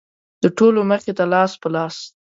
[0.43, 1.97] د ټولو مخې ته لاس په لاس.